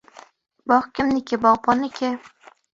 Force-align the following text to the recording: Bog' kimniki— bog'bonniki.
Bog' 0.71 0.89
kimniki— 0.95 1.41
bog'bonniki. 1.45 2.13